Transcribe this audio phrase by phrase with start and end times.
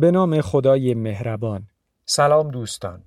[0.00, 1.68] به نام خدای مهربان.
[2.04, 3.04] سلام دوستان.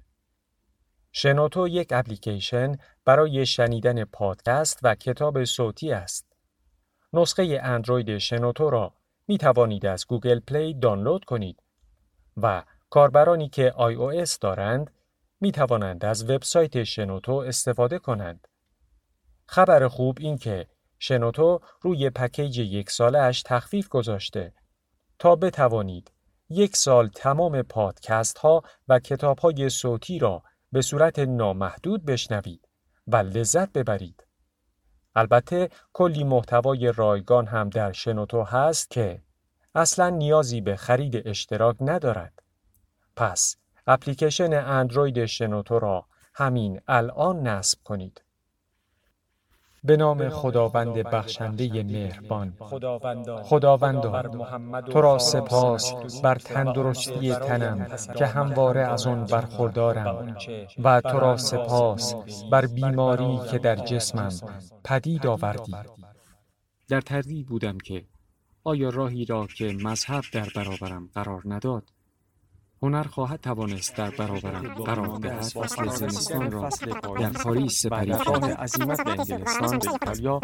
[1.11, 6.25] شنوتو یک اپلیکیشن برای شنیدن پادکست و کتاب صوتی است.
[7.13, 8.93] نسخه اندروید شنوتو را
[9.27, 11.63] می توانید از Google Play دانلود کنید
[12.37, 14.91] و کاربرانی که iOS دارند
[15.41, 18.47] می توانند از وبسایت شنوتو استفاده کنند.
[19.45, 20.67] خبر خوب این که
[20.99, 24.53] شنوتو روی پکیج یک ساله اش تخفیف گذاشته.
[25.19, 26.11] تا بتوانید
[26.51, 32.67] یک سال تمام پادکست ها و کتاب های صوتی را به صورت نامحدود بشنوید
[33.07, 34.27] و لذت ببرید.
[35.15, 39.21] البته کلی محتوای رایگان هم در شنوتو هست که
[39.75, 42.43] اصلا نیازی به خرید اشتراک ندارد.
[43.15, 43.55] پس
[43.87, 48.21] اپلیکیشن اندروید شنوتو را همین الان نصب کنید.
[49.83, 52.53] به نام خداوند بخشنده مهربان.
[53.43, 54.21] خداوندا
[54.81, 60.35] تو را سپاس بر تندرستی تنم که همواره از آن برخوردارم.
[60.83, 62.15] و تو را سپاس
[62.51, 64.31] بر بیماری که در جسمم
[64.83, 65.75] پدید آوردی.
[66.89, 68.05] در تردید بودم که
[68.63, 71.90] آیا راهی را که مذهب در برابرم قرار نداد
[72.83, 76.69] هنر خواهد توانست در برابرم قرار دهد فصل زمستان را
[77.19, 80.39] در پاریس سپری کرد عظیمت به انگلستان به ایتالیا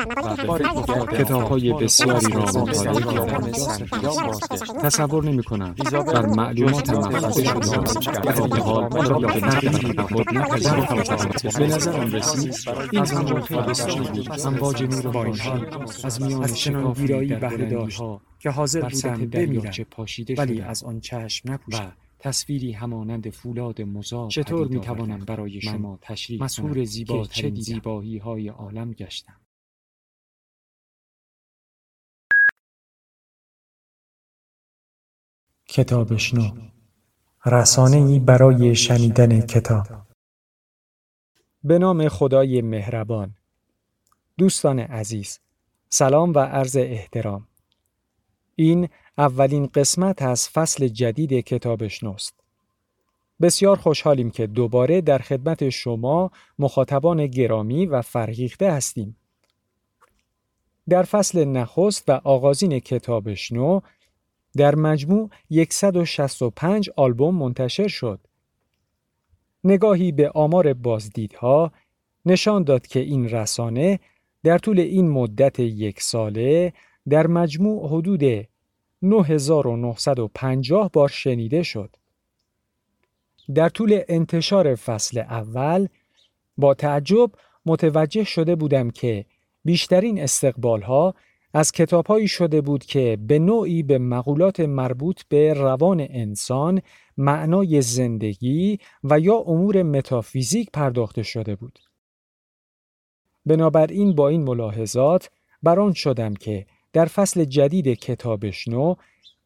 [0.48, 3.52] و به کتاب های بسیاری را مطالعه کردم
[4.82, 5.76] تصور نمی کنم.
[6.14, 10.26] بر معلومات محفظه شده در حال یا به تغییری و خود
[11.58, 12.56] به نظرم رسید
[12.92, 15.52] این همان تابستانی بود امواج نور بانشی
[16.04, 19.74] از میان شکافی در ها که حاضر بودم بمیرم
[20.38, 26.44] ولی از آن چشم نپوشم تصویری همانند فولاد مزار چطور می توانم برای شما تشریح
[26.44, 29.42] مسهور زیبا چه زیبایی های عالم گشتم.
[35.70, 36.70] کتابشنو
[37.46, 39.88] رسانه ای برای شنیدن کتاب.
[41.64, 43.36] به نام خدای مهربان.
[44.38, 45.40] دوستان عزیز
[45.90, 47.48] سلام و عرض احترام.
[48.56, 52.40] این اولین قسمت از فصل جدید کتابشنوست.
[53.42, 59.18] بسیار خوشحالیم که دوباره در خدمت شما مخاطبان گرامی و فرهیخته هستیم.
[60.90, 63.80] در فصل نخست و آغازین کتابشنو
[64.58, 65.30] در مجموع
[65.70, 68.20] 165 آلبوم منتشر شد.
[69.64, 71.72] نگاهی به آمار بازدیدها
[72.26, 74.00] نشان داد که این رسانه
[74.44, 76.74] در طول این مدت یک ساله
[77.10, 78.48] در مجموع حدود
[79.02, 81.96] 9950 بار شنیده شد.
[83.56, 85.88] در طول انتشار فصل اول
[86.58, 87.32] با تعجب
[87.66, 89.26] متوجه شده بودم که
[89.66, 91.16] بیشترین استقبال ها
[91.54, 96.82] از کتابهایی شده بود که به نوعی به مقولات مربوط به روان انسان،
[97.18, 101.80] معنای زندگی و یا امور متافیزیک پرداخته شده بود.
[103.46, 105.30] بنابراین با این ملاحظات
[105.64, 108.96] بران شدم که در فصل جدید کتابشنو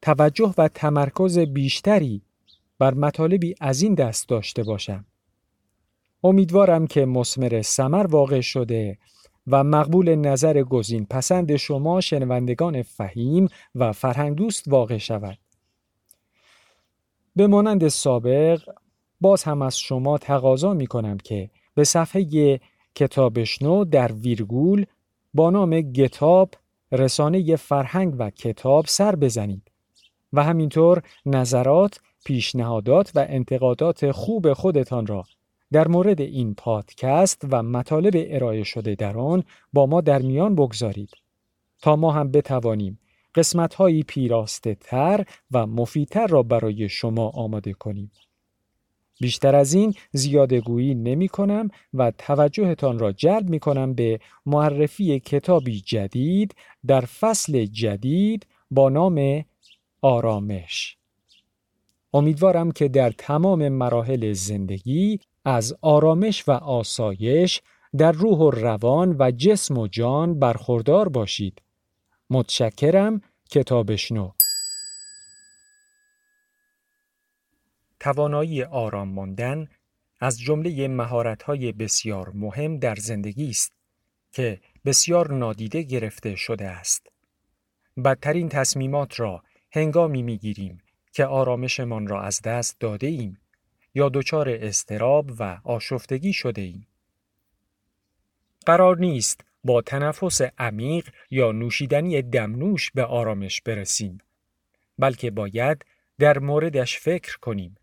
[0.01, 2.21] توجه و تمرکز بیشتری
[2.79, 5.05] بر مطالبی از این دست داشته باشم.
[6.23, 8.97] امیدوارم که مسمر سمر واقع شده
[9.47, 15.37] و مقبول نظر گزین پسند شما شنوندگان فهیم و فرهنگ دوست واقع شود.
[17.35, 18.61] به مانند سابق
[19.21, 22.59] باز هم از شما تقاضا می کنم که به صفحه
[22.95, 24.85] کتابشنو در ویرگول
[25.33, 26.53] با نام گتاب
[26.91, 29.71] رسانه فرهنگ و کتاب سر بزنید
[30.33, 35.23] و همینطور نظرات، پیشنهادات و انتقادات خوب خودتان را
[35.71, 39.43] در مورد این پادکست و مطالب ارائه شده در آن
[39.73, 41.09] با ما در میان بگذارید
[41.81, 42.99] تا ما هم بتوانیم
[43.35, 48.11] قسمت‌هایی پیراسته تر و مفیدتر را برای شما آماده کنیم.
[49.21, 55.19] بیشتر از این زیاده گویی نمی کنم و توجهتان را جلب می کنم به معرفی
[55.19, 56.55] کتابی جدید
[56.87, 59.45] در فصل جدید با نام
[60.01, 60.97] آرامش.
[62.13, 67.61] امیدوارم که در تمام مراحل زندگی از آرامش و آسایش
[67.97, 71.61] در روح و روان و جسم و جان برخوردار باشید.
[72.29, 74.31] متشکرم کتابشنو
[78.01, 79.67] توانایی آرام ماندن
[80.19, 83.73] از جمله مهارت‌های بسیار مهم در زندگی است
[84.31, 87.07] که بسیار نادیده گرفته شده است.
[88.05, 90.81] بدترین تصمیمات را هنگامی می‌گیریم
[91.13, 93.37] که آرامشمان را از دست داده ایم
[93.95, 96.87] یا دچار استراب و آشفتگی شده ایم.
[98.65, 104.17] قرار نیست با تنفس عمیق یا نوشیدنی دمنوش به آرامش برسیم
[104.99, 105.85] بلکه باید
[106.19, 107.75] در موردش فکر کنیم.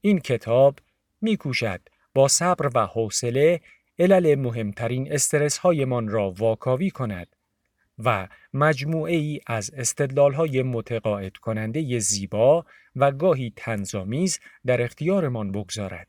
[0.00, 0.78] این کتاب
[1.20, 1.80] میکوشد
[2.14, 3.60] با صبر و حوصله
[3.98, 7.36] علل مهمترین استرس هایمان را واکاوی کند
[7.98, 12.66] و مجموعه ای از استدلال های متقاعد کننده زیبا
[12.96, 16.08] و گاهی تنظامیز در اختیارمان بگذارد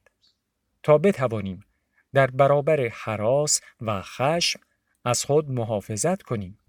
[0.83, 1.65] تا بتوانیم
[2.13, 4.59] در برابر حراس و خشم
[5.05, 6.59] از خود محافظت کنیم.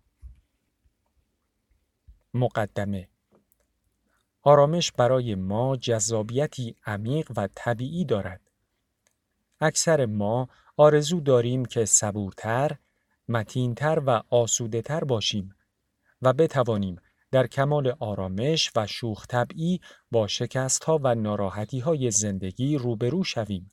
[2.34, 3.08] مقدمه
[4.42, 8.40] آرامش برای ما جذابیتی عمیق و طبیعی دارد.
[9.60, 12.76] اکثر ما آرزو داریم که صبورتر،
[13.28, 15.54] متینتر و آسودتر باشیم
[16.22, 16.96] و بتوانیم
[17.30, 19.80] در کمال آرامش و شوخ طبعی
[20.10, 23.70] با شکست ها و ناراحتی های زندگی روبرو شویم.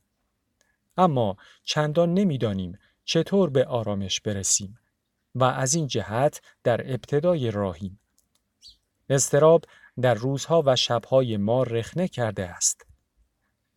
[0.97, 4.79] اما چندان نمی‌دانیم چطور به آرامش برسیم
[5.35, 7.99] و از این جهت در ابتدای راهیم.
[9.09, 9.65] استراب
[10.01, 12.85] در روزها و شبهای ما رخنه کرده است.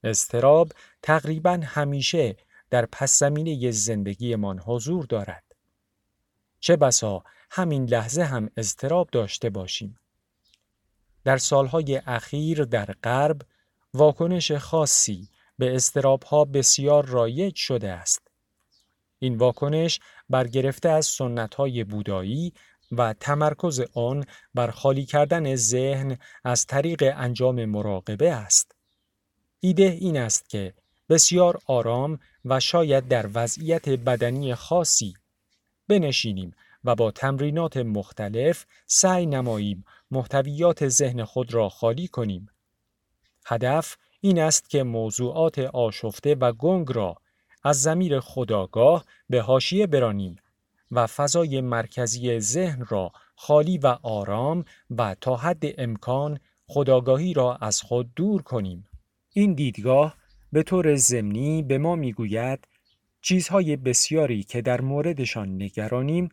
[0.05, 0.73] استراب
[1.03, 2.37] تقریبا همیشه
[2.71, 5.45] در پس زمینه زندگیمان حضور دارد.
[6.61, 9.99] چه بسا همین لحظه هم استراب داشته باشیم.
[11.25, 13.43] در سالهای اخیر در غرب
[13.95, 15.29] واکنش خاصی
[15.59, 18.29] به استراب ها بسیار رایج شده است.
[19.19, 22.53] این واکنش برگرفته از سنت های بودایی
[22.93, 24.25] و تمرکز آن
[24.55, 28.73] بر خالی کردن ذهن از طریق انجام مراقبه است.
[29.61, 30.75] ایده این است که
[31.09, 35.15] بسیار آرام و شاید در وضعیت بدنی خاصی
[35.89, 36.55] بنشینیم
[36.85, 42.49] و با تمرینات مختلف سعی نماییم محتویات ذهن خود را خالی کنیم.
[43.47, 47.17] هدف این است که موضوعات آشفته و گنگ را
[47.65, 50.37] از زمیر خداگاه به هاشیه برانیم
[50.91, 57.83] و فضای مرکزی ذهن را خالی و آرام و تا حد امکان خداگاهی را از
[57.83, 58.87] خود دور کنیم.
[59.33, 60.17] این دیدگاه
[60.53, 62.69] به طور ضمنی به ما می‌گوید
[63.21, 66.29] چیزهای بسیاری که در موردشان نگرانیم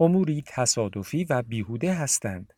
[0.00, 2.52] اموری تصادفی و بیهوده هستند.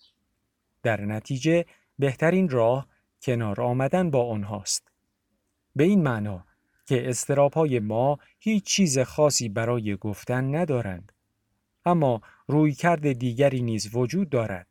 [0.82, 1.64] در نتیجه
[1.98, 2.86] بهترین راه
[3.22, 4.88] کنار آمدن با آنهاست.
[5.76, 6.44] به این معنا
[6.86, 11.12] که استراب ما هیچ چیز خاصی برای گفتن ندارند.
[11.84, 14.66] اما رویکرد دیگری نیز وجود دارد.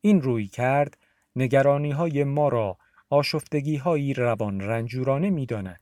[0.00, 0.98] این رویکرد
[1.36, 2.78] نگرانی های ما را
[3.10, 5.80] آشفتگی هایی روان رنجورانه می داند.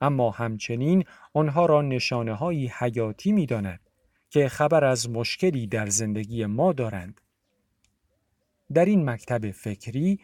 [0.00, 3.80] اما همچنین آنها را نشانه های حیاتی می داند
[4.30, 7.20] که خبر از مشکلی در زندگی ما دارند.
[8.74, 10.20] در این مکتب فکری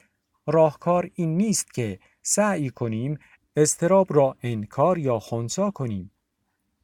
[0.47, 3.19] راهکار این نیست که سعی کنیم
[3.57, 6.11] استراب را انکار یا خونسا کنیم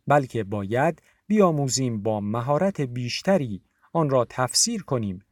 [0.06, 3.62] بلکه باید بیاموزیم با مهارت بیشتری
[3.92, 5.24] آن را تفسیر کنیم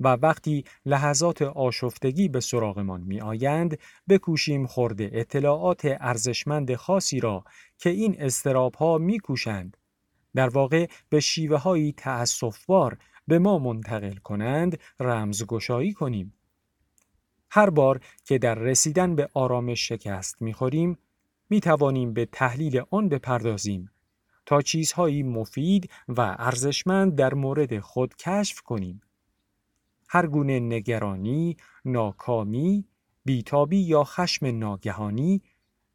[0.00, 3.78] و وقتی لحظات آشفتگی به سراغمان می آیند
[4.08, 7.44] بکوشیم خورده اطلاعات ارزشمند خاصی را
[7.78, 9.76] که این استراب ها می کوشند
[10.34, 16.34] در واقع به شیوه هایی تأصفبار به ما منتقل کنند رمزگشایی کنیم.
[17.50, 20.98] هر بار که در رسیدن به آرامش شکست می‌خوریم
[21.50, 23.90] می توانیم به تحلیل آن بپردازیم
[24.48, 29.00] تا چیزهایی مفید و ارزشمند در مورد خود کشف کنیم.
[30.08, 32.84] هر گونه نگرانی، ناکامی،
[33.24, 35.42] بیتابی یا خشم ناگهانی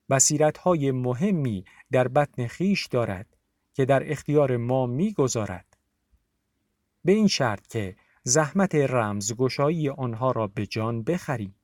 [0.09, 3.37] بصیرت‌های مهمی در بطن خیش دارد
[3.73, 5.77] که در اختیار ما می‌گذارد.
[7.05, 11.55] به این شرط که زحمت رمزگشایی آنها را به جان بخریم.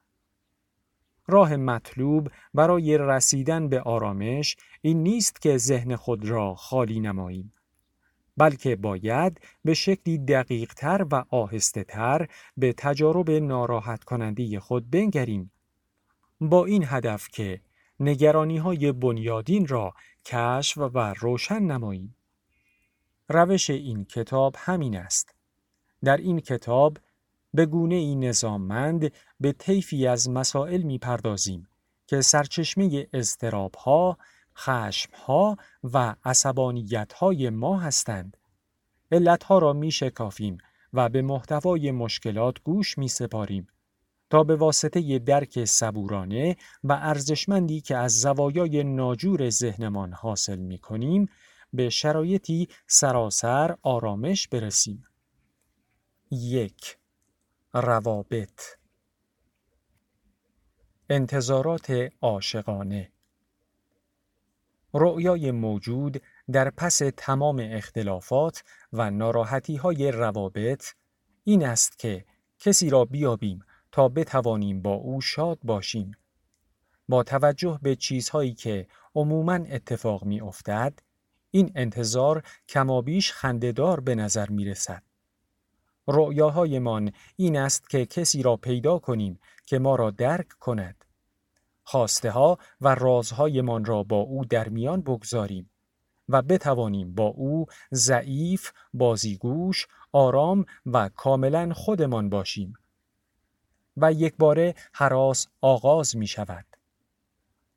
[1.30, 7.54] راه مطلوب برای رسیدن به آرامش این نیست که ذهن خود را خالی نماییم.
[8.38, 15.52] بلکه باید به شکلی دقیق تر و آهسته تر به تجارب ناراحت کننده خود بنگریم.
[16.42, 17.62] با این هدف که
[18.00, 19.94] نگرانی های بنیادین را
[20.26, 22.16] کشف و روشن نماییم.
[23.30, 25.36] روش این کتاب همین است.
[26.04, 26.98] در این کتاب
[27.54, 31.68] به گونه ای نظاممند به طیفی از مسائل می پردازیم
[32.08, 34.18] که سرچشمه استراب ها،
[34.58, 38.38] خشم ها و عصبانیت های ما هستند.
[39.12, 40.58] علت ها را می شکافیم
[40.94, 43.68] و به محتوای مشکلات گوش می سپاریم
[44.30, 51.30] تا به واسطه درک صبورانه و ارزشمندی که از زوایای ناجور ذهنمان حاصل می کنیم
[51.74, 55.04] به شرایطی سراسر آرامش برسیم.
[56.32, 56.99] یک
[57.74, 58.62] روابط
[61.10, 63.12] انتظارات عاشقانه
[64.94, 66.22] رؤیای موجود
[66.52, 70.86] در پس تمام اختلافات و ناراحتی های روابط
[71.44, 72.26] این است که
[72.60, 73.60] کسی را بیابیم
[73.92, 76.12] تا بتوانیم با او شاد باشیم.
[77.10, 81.00] با توجه به چیزهایی که عموماً اتفاق می افتد،
[81.52, 85.09] این انتظار کمابیش خندهدار به نظر می رسد.
[86.12, 91.06] رؤیاهایمان این است که کسی را پیدا کنیم که ما را درک کند.
[91.84, 95.70] خواسته ها و رازهایمان را با او در میان بگذاریم
[96.30, 102.74] و بتوانیم با او ضعیف، بازیگوش، آرام و کاملا خودمان باشیم.
[103.98, 106.66] و یک باره حراس آغاز می شود.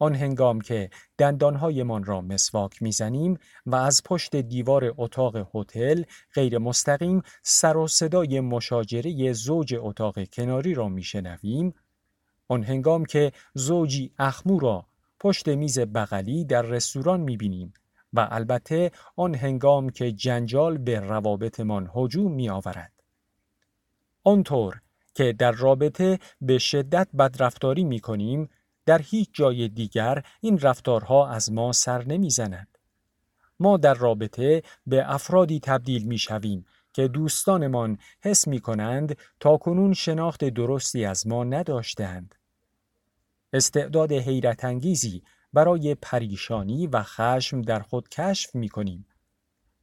[0.03, 6.03] آن هنگام که دندانهایمان را مسواک می‌زنیم و از پشت دیوار اتاق هتل
[6.35, 11.75] غیر مستقیم سر و صدای مشاجره زوج اتاق کناری را میشنویم
[12.49, 14.87] آن هنگام که زوجی اخمو را
[15.21, 17.75] پشت میز بغلی در رستوران می‌بینیم
[18.13, 22.93] و البته آن هنگام که جنجال به روابطمان هجوم می آورد.
[24.25, 24.81] آنطور
[25.15, 28.49] که در رابطه به شدت بدرفتاری می کنیم
[28.87, 32.79] در هیچ جای دیگر این رفتارها از ما سر نمی‌زنند.
[33.61, 39.93] ما در رابطه به افرادی تبدیل می شویم که دوستانمان حس می کنند تا کنون
[39.93, 42.35] شناخت درستی از ما نداشتند.
[43.53, 45.23] استعداد حیرت انگیزی
[45.53, 49.07] برای پریشانی و خشم در خود کشف می کنیم.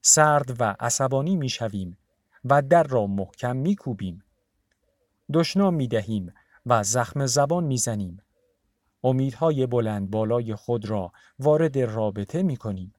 [0.01, 1.97] سرد و عصبانی می شویم
[2.45, 4.23] و در را محکم می کوبیم.
[5.33, 6.33] دشنام می دهیم
[6.65, 8.21] و زخم زبان می زنیم.
[9.03, 12.93] امیدهای بلند بالای خود را وارد رابطه می کنیم.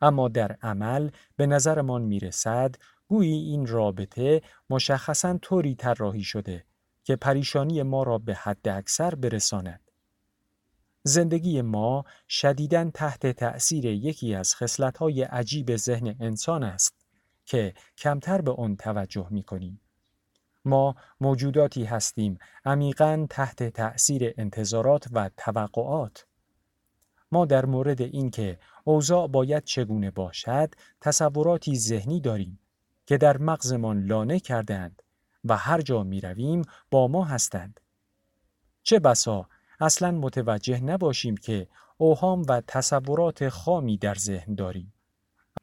[0.00, 2.74] اما در عمل به نظرمان می رسد
[3.08, 6.64] گویی این رابطه مشخصا طوری طراحی شده
[7.04, 9.90] که پریشانی ما را به حد اکثر برساند.
[11.02, 16.94] زندگی ما شدیداً تحت تأثیر یکی از خصلت‌های عجیب ذهن انسان است
[17.44, 19.80] که کمتر به آن توجه می کنیم.
[20.64, 26.26] ما موجوداتی هستیم عمیقا تحت تأثیر انتظارات و توقعات.
[27.32, 32.58] ما در مورد اینکه اوضاع باید چگونه باشد تصوراتی ذهنی داریم
[33.06, 35.02] که در مغزمان لانه کردند
[35.44, 37.80] و هر جا می رویم با ما هستند.
[38.82, 39.48] چه بسا
[39.80, 44.92] اصلا متوجه نباشیم که اوهام و تصورات خامی در ذهن داریم.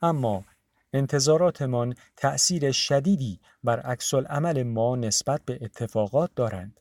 [0.01, 0.45] اما
[0.93, 6.79] انتظاراتمان تأثیر شدیدی بر عکس عمل ما نسبت به اتفاقات دارند.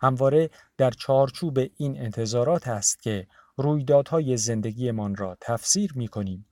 [0.00, 6.46] همواره در چارچوب این انتظارات است که رویدادهای زندگیمان را تفسیر می کنیم.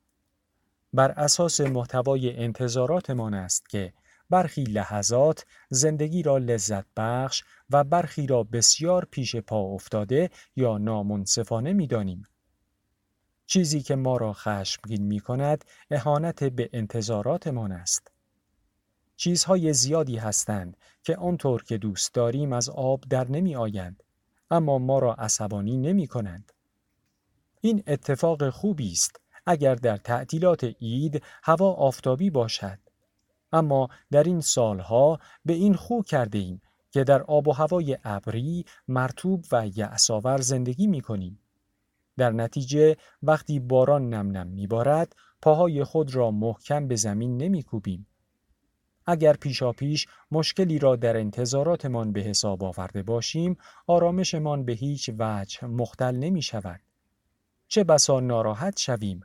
[0.92, 3.92] بر اساس محتوای انتظاراتمان است که
[4.30, 11.72] برخی لحظات زندگی را لذت بخش و برخی را بسیار پیش پا افتاده یا نامنصفانه
[11.72, 12.26] می دانیم.
[13.48, 18.12] چیزی که ما را خشمگین می کند اهانت به انتظاراتمان است.
[19.16, 24.02] چیزهای زیادی هستند که آنطور که دوست داریم از آب در نمی آیند
[24.50, 26.52] اما ما را عصبانی نمی کنند.
[27.60, 32.78] این اتفاق خوبی است اگر در تعطیلات عید هوا آفتابی باشد
[33.52, 38.64] اما در این سالها به این خو کرده ایم که در آب و هوای ابری
[38.88, 41.40] مرتوب و یعصاور زندگی می کنیم.
[42.18, 48.06] در نتیجه وقتی باران نم نم میبارد پاهای خود را محکم به زمین نمی کوبیم.
[49.06, 53.56] اگر پیشا پیش مشکلی را در انتظاراتمان به حساب آورده باشیم
[53.86, 56.80] آرامشمان به هیچ وجه مختل نمی شود.
[57.68, 59.20] چه بسا ناراحت شویم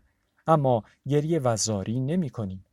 [0.47, 2.65] اما گریه و زاری نمی کنیم.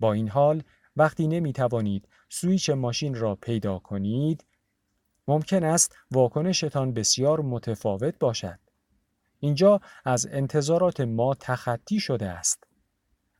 [0.00, 0.62] با این حال
[0.96, 4.44] وقتی نمی توانید سویچ ماشین را پیدا کنید
[5.28, 8.58] ممکن است واکنشتان بسیار متفاوت باشد.
[9.40, 12.64] اینجا از انتظارات ما تخطی شده است.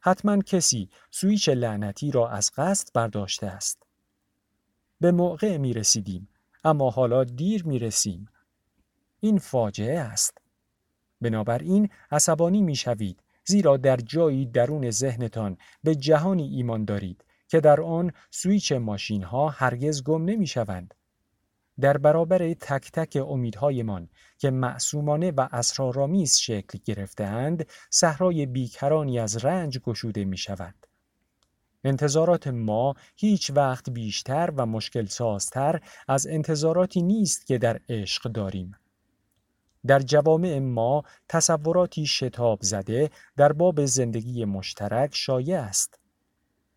[0.00, 3.83] حتما کسی سویچ لعنتی را از قصد برداشته است.
[5.00, 6.28] به موقع می رسیدیم
[6.64, 8.28] اما حالا دیر می رسیم.
[9.21, 10.38] این فاجعه است.
[11.21, 17.81] بنابراین عصبانی می شوید زیرا در جایی درون ذهنتان به جهانی ایمان دارید که در
[17.81, 20.95] آن سویچ ماشین ها هرگز گم نمی شوند.
[21.81, 29.78] در برابر تک تک امیدهایمان که معصومانه و اسرارآمیز شکل گرفتهاند صحرای بیکرانی از رنج
[29.78, 30.75] گشوده می شود.
[31.85, 38.75] انتظارات ما هیچ وقت بیشتر و مشکل سازتر از انتظاراتی نیست که در عشق داریم.
[39.87, 45.99] در جوامع ما تصوراتی شتاب زده در باب زندگی مشترک شایع است.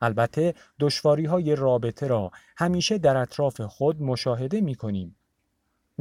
[0.01, 5.15] البته دشواری های رابطه را همیشه در اطراف خود مشاهده می کنیم.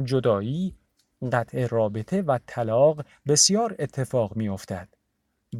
[0.03, 0.75] جدایی،
[1.29, 4.89] قطع رابطه و طلاق بسیار اتفاق می افتد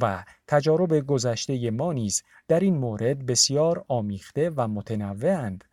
[0.01, 5.63] و تجارب گذشته ما نیز در این مورد بسیار آمیخته و متنوعند.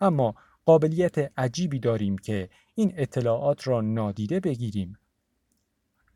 [0.00, 4.98] اما قابلیت عجیبی داریم که این اطلاعات را نادیده بگیریم.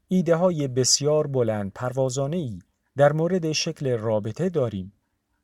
[0.08, 2.58] ایده های بسیار بلند پروازانه ای
[2.96, 4.92] در مورد شکل رابطه داریم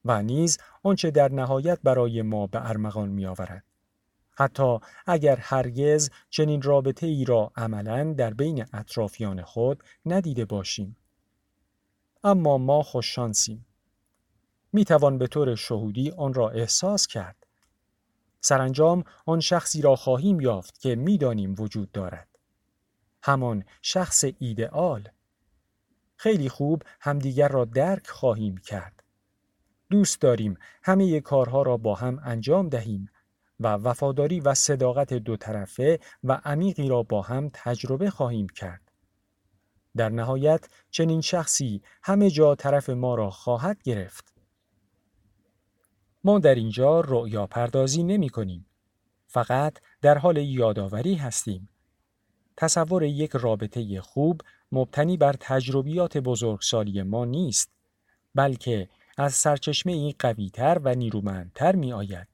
[0.05, 3.65] و نیز آنچه در نهایت برای ما به ارمغان می آورد.
[4.35, 10.97] حتی اگر هرگز چنین رابطه ای را عملا در بین اطرافیان خود ندیده باشیم.
[12.25, 13.67] اما ما خوششانسیم.
[14.73, 17.47] می توان به طور شهودی آن را احساس کرد.
[18.41, 22.29] سرانجام آن شخصی را خواهیم یافت که می‌دانیم وجود دارد.
[23.23, 25.09] همان شخص ایدئال.
[26.17, 29.03] خیلی خوب همدیگر را درک خواهیم کرد.
[29.91, 33.11] دوست داریم همه کارها را با هم انجام دهیم
[33.63, 38.93] و وفاداری و صداقت دو طرفه و عمیقی را با هم تجربه خواهیم کرد.
[39.97, 44.35] در نهایت چنین شخصی همه جا طرف ما را خواهد گرفت.
[46.25, 48.67] ما در اینجا رؤیا پردازی نمی کنیم.
[49.27, 51.69] فقط در حال یادآوری هستیم.
[52.57, 54.41] تصور یک رابطه خوب
[54.73, 57.71] مبتنی بر تجربیات بزرگسالی ما نیست
[58.35, 58.89] بلکه
[59.19, 62.32] از سرچشمه ای قویتر و نیرومندتر می آید.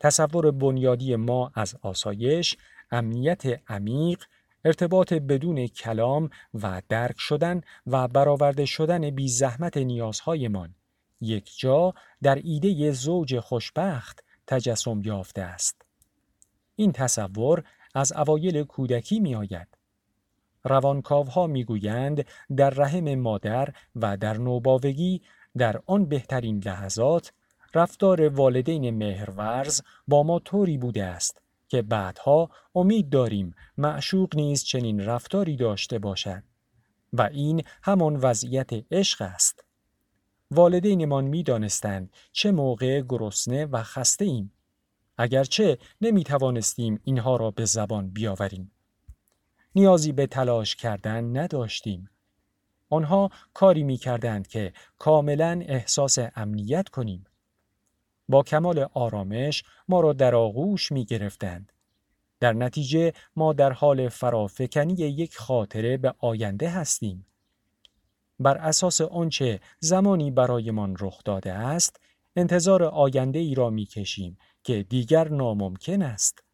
[0.00, 2.56] تصور بنیادی ما از آسایش،
[2.90, 4.24] امنیت عمیق،
[4.64, 10.74] ارتباط بدون کلام و درک شدن و برآورده شدن بی زحمت نیازهایمان
[11.20, 15.82] یک جا در ایده زوج خوشبخت تجسم یافته است.
[16.76, 19.68] این تصور از اوایل کودکی می آید.
[20.64, 22.24] روانکاوها می گویند
[22.56, 25.22] در رحم مادر و در نوباوگی
[25.56, 27.32] در آن بهترین لحظات
[27.74, 35.00] رفتار والدین مهرورز با ما طوری بوده است که بعدها امید داریم معشوق نیز چنین
[35.00, 36.42] رفتاری داشته باشد
[37.12, 39.64] و این همان وضعیت عشق است.
[40.50, 44.52] والدینمان می دانستند چه موقع گرسنه و خسته ایم.
[45.18, 48.72] اگرچه نمی توانستیم اینها را به زبان بیاوریم.
[49.74, 52.10] نیازی به تلاش کردن نداشتیم.
[52.90, 57.24] آنها کاری می کردند که کاملا احساس امنیت کنیم.
[58.28, 61.72] با کمال آرامش ما را در آغوش می گرفتند.
[62.40, 67.26] در نتیجه ما در حال فرافکنی یک خاطره به آینده هستیم.
[68.40, 72.00] بر اساس آنچه زمانی برایمان رخ داده است،
[72.36, 76.44] انتظار آینده ای را می کشیم که دیگر ناممکن است.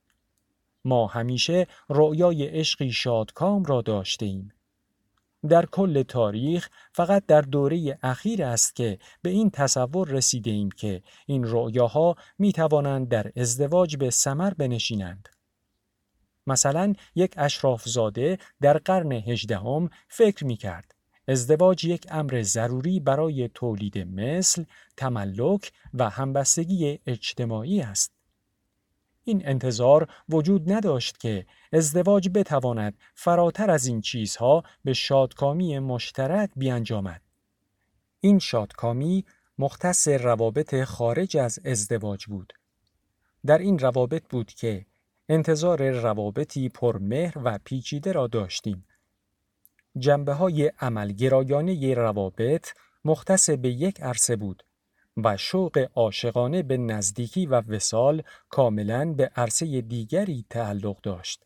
[0.84, 4.52] ما همیشه رؤیای عشقی شادکام را داشته ایم.
[5.48, 11.02] در کل تاریخ فقط در دوره اخیر است که به این تصور رسیده ایم که
[11.26, 15.28] این رؤیاها می توانند در ازدواج به سمر بنشینند.
[16.46, 20.94] مثلا یک اشرافزاده در قرن هجدهم فکر می کرد
[21.28, 24.64] ازدواج یک امر ضروری برای تولید مثل،
[24.96, 28.19] تملک و همبستگی اجتماعی است.
[29.24, 37.22] این انتظار وجود نداشت که ازدواج بتواند فراتر از این چیزها به شادکامی مشترک بیانجامد.
[38.20, 39.24] این شادکامی
[39.58, 42.52] مختص روابط خارج از ازدواج بود.
[43.46, 44.86] در این روابط بود که
[45.28, 48.84] انتظار روابطی پرمهر و پیچیده را داشتیم.
[49.98, 52.68] جنبه های عملگرایانه روابط
[53.04, 54.62] مختص به یک عرصه بود
[55.24, 61.42] و شوق عاشقانه به نزدیکی و وسال کاملا به عرصه دیگری تعلق داشت.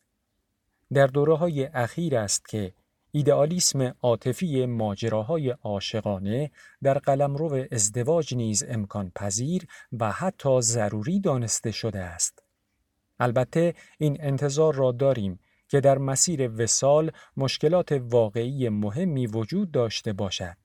[0.92, 2.72] در دوره های اخیر است که
[3.12, 6.50] ایدئالیسم عاطفی ماجراهای عاشقانه
[6.82, 12.42] در قلمرو ازدواج نیز امکان پذیر و حتی ضروری دانسته شده است.
[13.20, 20.56] البته این انتظار را داریم که در مسیر وسال مشکلات واقعی مهمی وجود داشته باشد.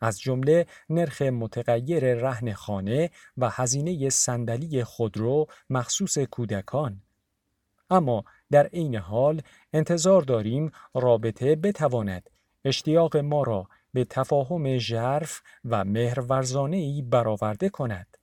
[0.00, 7.02] از جمله نرخ متغیر رهن خانه و هزینه صندلی خودرو مخصوص کودکان.
[7.90, 12.30] اما در عین حال انتظار داریم رابطه بتواند
[12.64, 18.16] اشتیاق ما را به تفاهم ژرف و مهرورزانه ای برآورده کند.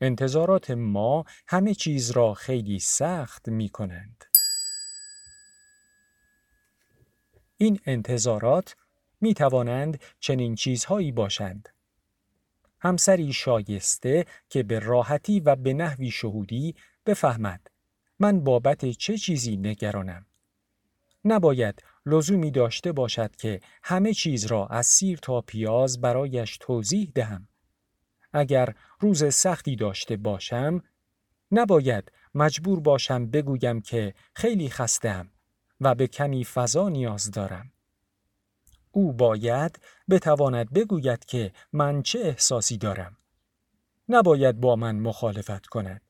[0.00, 4.24] انتظارات ما همه چیز را خیلی سخت می کنند.
[7.56, 8.76] این انتظارات
[9.20, 11.68] می توانند چنین چیزهایی باشند.
[12.80, 16.74] همسری شایسته که به راحتی و به نحوی شهودی
[17.06, 17.70] بفهمد
[18.18, 20.26] من بابت چه چیزی نگرانم.
[21.24, 27.48] نباید لزومی داشته باشد که همه چیز را از سیر تا پیاز برایش توضیح دهم.
[28.32, 30.82] اگر روز سختی داشته باشم،
[31.52, 35.30] نباید مجبور باشم بگویم که خیلی خستم
[35.80, 37.72] و به کمی فضا نیاز دارم.
[38.92, 43.16] او باید بتواند بگوید که من چه احساسی دارم.
[44.08, 46.00] نباید با من مخالفت کند.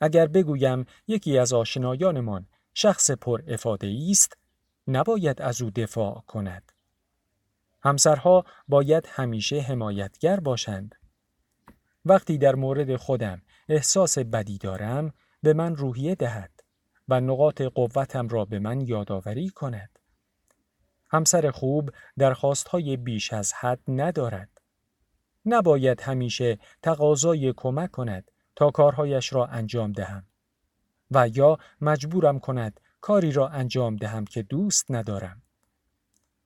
[0.00, 4.36] اگر بگویم یکی از آشنایانمان شخص پر افاده است
[4.88, 6.72] نباید از او دفاع کند
[7.82, 10.94] همسرها باید همیشه حمایتگر باشند
[12.04, 16.50] وقتی در مورد خودم احساس بدی دارم به من روحیه دهد
[17.08, 19.93] و نقاط قوتم را به من یادآوری کند
[21.14, 24.60] همسر خوب درخواستهای بیش از حد ندارد
[25.46, 30.26] نباید همیشه تقاضای کمک کند تا کارهایش را انجام دهم
[31.10, 35.42] و یا مجبورم کند کاری را انجام دهم که دوست ندارم.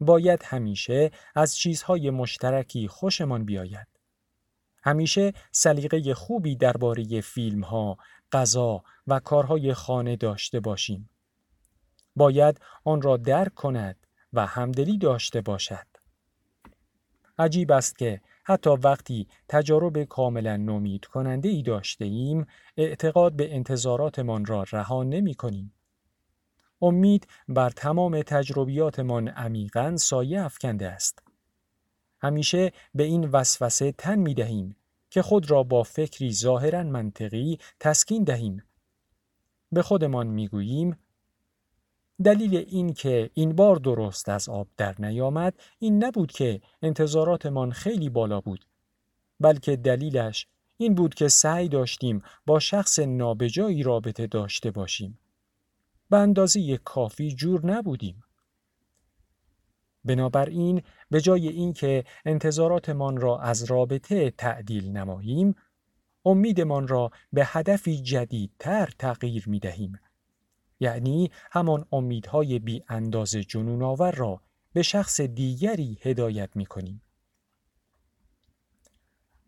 [0.00, 3.88] باید همیشه از چیزهای مشترکی خوشمان بیاید.
[4.83, 7.98] همیشه سلیقه خوبی درباره فیلم ها،
[8.33, 11.11] غذا و کارهای خانه داشته باشیم.
[12.16, 15.87] باید آن را درک کند و همدلی داشته باشد.
[17.38, 24.45] عجیب است که حتی وقتی تجارب کاملا نومید کننده ای داشته ایم، اعتقاد به انتظاراتمان
[24.45, 25.73] را رها نمی کنیم.
[26.83, 31.23] امید بر تمام تجربیاتمان عمیقا سایه افکنده است.
[32.21, 34.77] همیشه به این وسوسه تن می دهیم
[35.11, 38.62] که خود را با فکری ظاهرا منطقی تسکین دهیم.
[39.73, 40.97] به خودمان می گوییم
[42.24, 48.09] دلیل این که این بار درست از آب در نیامد این نبود که انتظاراتمان خیلی
[48.09, 48.64] بالا بود
[49.40, 55.18] بلکه دلیلش این بود که سعی داشتیم با شخص نابجایی رابطه داشته باشیم.
[56.11, 58.22] به اندازه کافی جور نبودیم.
[60.04, 65.54] بنابراین به جای اینکه انتظاراتمان را از رابطه تعدیل نماییم
[66.24, 69.98] امیدمان را به هدفی جدیدتر تغییر می دهیم
[70.81, 74.41] یعنی همان امیدهای بی انداز جنون آور را
[74.73, 77.03] به شخص دیگری هدایت می کنیم.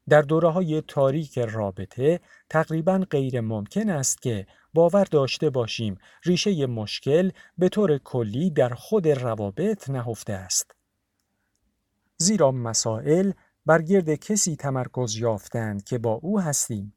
[0.08, 7.30] در دوره های تاریک رابطه تقریبا غیر ممکن است که باور داشته باشیم ریشه مشکل
[7.58, 10.74] به طور کلی در خود روابط نهفته است.
[12.16, 13.32] زیرا مسائل
[13.66, 16.94] برگرد کسی تمرکز یافتند که با او هستیم.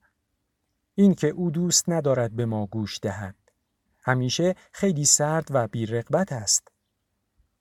[0.95, 3.35] این که او دوست ندارد به ما گوش دهد.
[4.03, 6.67] همیشه خیلی سرد و بیرقبت است.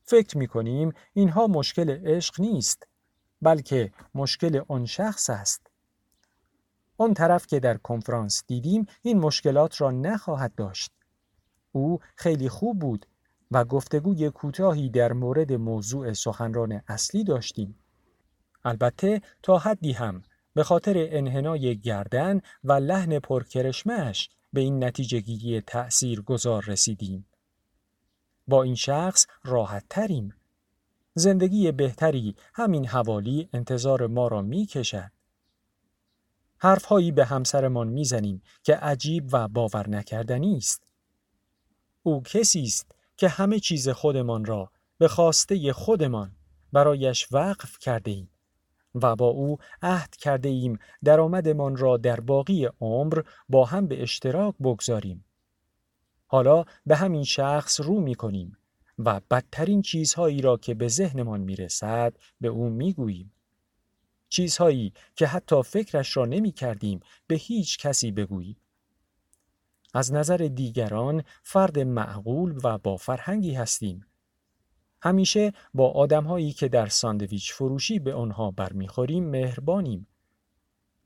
[0.05, 2.87] فکر می کنیم اینها مشکل عشق نیست
[3.43, 5.67] بلکه مشکل آن شخص است.
[6.99, 10.93] آن طرف که در کنفرانس دیدیم این مشکلات را نخواهد داشت.
[11.73, 13.07] او خیلی خوب بود
[13.51, 17.79] و گفتگوی کوتاهی در مورد موضوع سخنران اصلی داشتیم.
[18.65, 20.23] البته تا حدی هم
[20.55, 27.27] به خاطر انحنای گردن و لحن پرکرشمش به این نتیجه گیری تأثیر گذار رسیدیم.
[28.49, 30.35] با این شخص راحت تریم.
[31.15, 35.11] زندگی بهتری همین حوالی انتظار ما را می کشد.
[36.59, 40.83] حرفهایی به همسرمان می‌زنیم که عجیب و باور نکردنی است.
[42.03, 46.37] او کسی است که همه چیز خودمان را به خواسته خودمان
[46.73, 48.32] برایش وقف کرده ایم.
[48.95, 54.55] و با او عهد کرده ایم درآمدمان را در باقی عمر با هم به اشتراک
[54.61, 55.25] بگذاریم.
[56.27, 58.57] حالا به همین شخص رو می کنیم
[58.99, 63.33] و بدترین چیزهایی را که به ذهنمان می رسد به او می گوییم.
[64.29, 68.57] چیزهایی که حتی فکرش را نمی کردیم به هیچ کسی بگوییم.
[69.95, 74.07] از نظر دیگران فرد معقول و با فرهنگی هستیم
[75.03, 80.07] همیشه با آدمهایی که در ساندویچ فروشی به آنها برمیخوریم مهربانیم.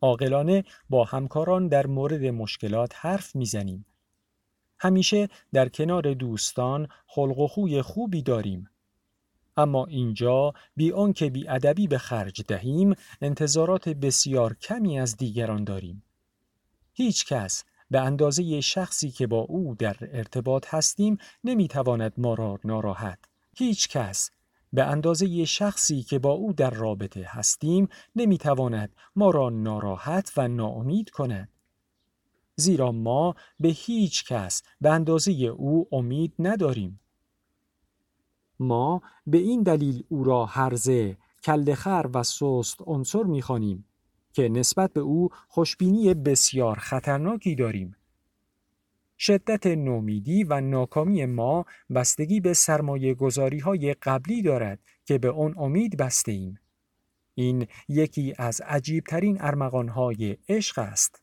[0.00, 3.86] عاقلانه با همکاران در مورد مشکلات حرف می‌زنیم.
[4.78, 8.70] همیشه در کنار دوستان خلق و خوی خوبی داریم.
[9.56, 16.02] اما اینجا بی آنکه بی ادبی به خرج دهیم انتظارات بسیار کمی از دیگران داریم.
[16.92, 23.18] هیچ کس به اندازه شخصی که با او در ارتباط هستیم نمی‌تواند ما را ناراحت
[23.58, 24.30] هیچ کس
[24.72, 31.10] به اندازه شخصی که با او در رابطه هستیم نمی‌تواند ما را ناراحت و ناامید
[31.10, 31.48] کند.
[32.56, 37.00] زیرا ما به هیچ کس به اندازه او امید نداریم.
[38.60, 43.84] ما به این دلیل او را هرزه، کلدخر و سست عنصر می‌خوانیم
[44.32, 47.96] که نسبت به او خوشبینی بسیار خطرناکی داریم.
[49.18, 55.54] شدت نومیدی و ناکامی ما بستگی به سرمایه گذاری های قبلی دارد که به آن
[55.58, 56.58] امید بسته ایم.
[57.34, 59.38] این یکی از عجیبترین
[59.88, 61.22] های عشق است.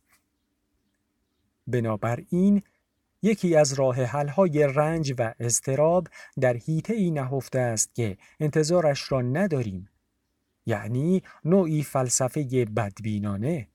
[1.68, 2.62] بنابراین
[3.22, 6.08] یکی از راه های رنج و اضطراب
[6.40, 9.90] در حیطه ای نهفته است که انتظارش را نداریم.
[10.66, 13.68] یعنی نوعی فلسفه بدبینانه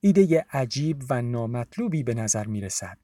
[0.00, 2.98] ایده عجیب و نامطلوبی به نظر می رسد.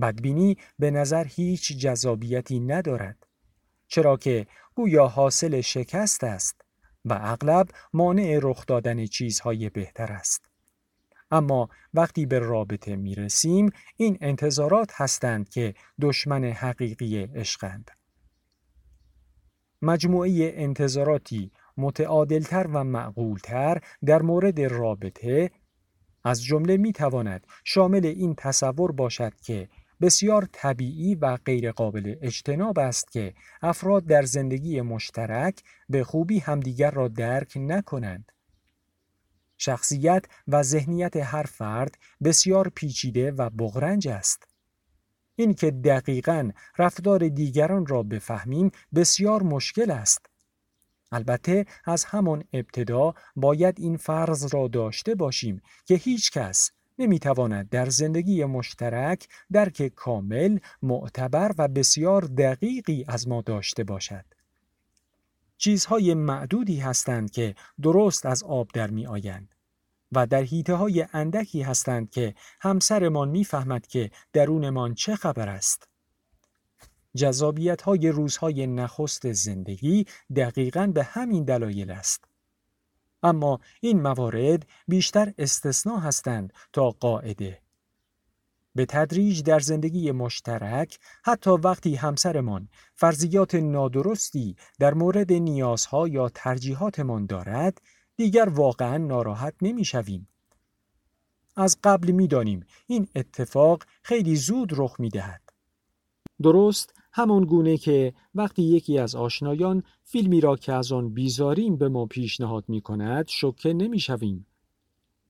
[0.00, 3.26] بدبینی به نظر هیچ جذابیتی ندارد
[3.88, 6.60] چرا که گویا حاصل شکست است
[7.04, 10.42] و اغلب مانع رخ دادن چیزهای بهتر است.
[11.30, 17.90] اما وقتی به رابطه می رسیم این انتظارات هستند که دشمن حقیقی عشقند.
[19.82, 25.50] مجموعه انتظاراتی متعادلتر و معقولتر در مورد رابطه
[26.24, 29.68] از جمله می تواند شامل این تصور باشد که
[30.00, 37.08] بسیار طبیعی و غیرقابل اجتناب است که افراد در زندگی مشترک به خوبی همدیگر را
[37.08, 38.32] درک نکنند.
[39.58, 44.44] شخصیت و ذهنیت هر فرد بسیار پیچیده و بغرنج است.
[45.36, 50.26] این که دقیقا رفتار دیگران را بفهمیم بسیار مشکل است.
[51.12, 57.88] البته از همان ابتدا باید این فرض را داشته باشیم که هیچ کس نمی‌تواند در
[57.88, 64.24] زندگی مشترک درک کامل، معتبر و بسیار دقیقی از ما داشته باشد.
[65.58, 69.54] چیزهای معدودی هستند که درست از آب در می آیند
[70.12, 75.88] و در حیطه های اندکی هستند که همسرمان می‌فهمد که درونمان چه خبر است.
[77.16, 82.29] جذابیت های روزهای نخست زندگی دقیقا به همین دلایل است.
[83.22, 87.60] اما این موارد بیشتر استثنا هستند تا قاعده.
[88.74, 97.26] به تدریج در زندگی مشترک حتی وقتی همسرمان فرضیات نادرستی در مورد نیازها یا ترجیحاتمان
[97.26, 97.80] دارد
[98.16, 100.28] دیگر واقعا ناراحت نمی شویم.
[101.56, 105.42] از قبل می دانیم این اتفاق خیلی زود رخ می دهد.
[106.42, 111.88] درست همان گونه که وقتی یکی از آشنایان فیلمی را که از آن بیزاریم به
[111.88, 114.46] ما پیشنهاد می کند شکه نمی شویم.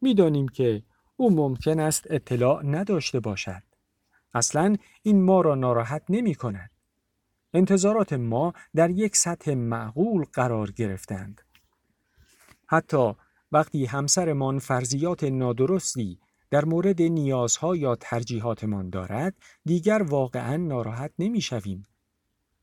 [0.00, 0.82] می دانیم که
[1.16, 3.62] او ممکن است اطلاع نداشته باشد.
[4.34, 6.70] اصلا این ما را ناراحت نمی کند.
[7.54, 11.40] انتظارات ما در یک سطح معقول قرار گرفتند.
[12.66, 13.12] حتی
[13.52, 16.18] وقتی همسرمان فرضیات نادرستی
[16.50, 19.34] در مورد نیازها یا ترجیحاتمان دارد
[19.64, 21.86] دیگر واقعا ناراحت نمی شویم.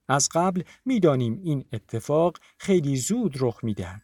[0.07, 4.01] از قبل می‌دانیم این اتفاق خیلی زود رخ می دهد.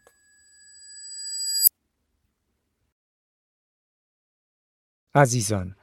[5.16, 5.76] عزیزان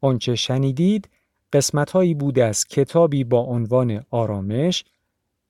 [0.00, 1.10] آنچه شنیدید
[1.52, 4.84] قسمتهایی بود از کتابی با عنوان آرامش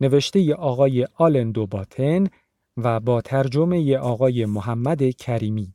[0.01, 2.27] نوشته آقای آلن دوباتن
[2.77, 5.75] و با ترجمه آقای محمد کریمی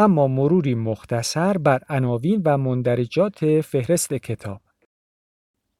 [0.00, 4.60] اما مروری مختصر بر عناوین و مندرجات فهرست کتاب.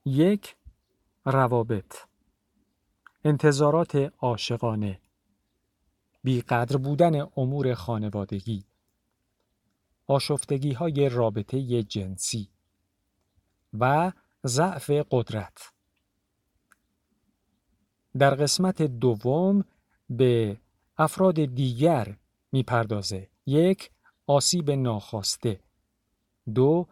[0.05, 0.57] یک
[1.25, 1.95] روابط.
[3.25, 5.01] انتظارات عاشقانه.
[6.23, 8.65] بیقدر بودن امور خانوادگی.
[10.07, 12.49] آشفتگی های رابطه جنسی.
[13.81, 14.13] و
[14.47, 15.73] ضعف قدرت.
[18.19, 19.65] در قسمت دوم
[20.11, 20.61] به
[20.97, 22.17] افراد دیگر
[22.53, 23.29] می‌پردازه.
[23.47, 23.91] یک
[24.31, 25.61] آسیب ناخواسته.
[26.55, 26.87] دو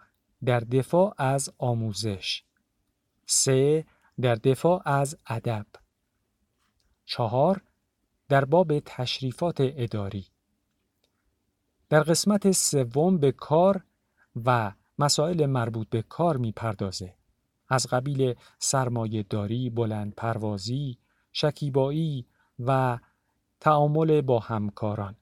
[0.44, 2.42] در دفاع از آموزش.
[3.26, 3.84] سه
[4.20, 5.66] در دفاع از ادب.
[7.04, 7.62] چهار
[8.28, 10.26] در باب تشریفات اداری.
[11.88, 13.84] در قسمت سوم به کار
[14.44, 17.14] و مسائل مربوط به کار می‌پردازه.
[17.68, 20.98] از قبیل سرمایه داری، بلند پروازی،
[21.32, 22.26] شکیبایی
[22.58, 22.98] و
[23.60, 25.16] تعامل با همکاران.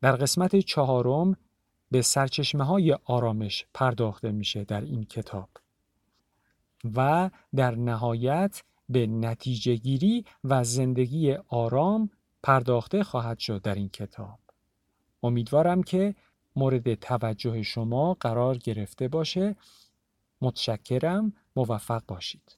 [0.00, 1.36] در قسمت چهارم
[1.90, 5.48] به سرچشمه های آرامش پرداخته میشه در این کتاب
[6.96, 12.10] و در نهایت به نتیجه گیری و زندگی آرام
[12.42, 14.38] پرداخته خواهد شد در این کتاب.
[15.22, 16.14] امیدوارم که
[16.56, 19.56] مورد توجه شما قرار گرفته باشه.
[20.40, 22.57] متشکرم موفق باشید.